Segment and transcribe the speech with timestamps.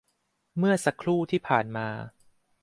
[0.57, 1.87] เมื่อสักครู่ที่ผ่านมา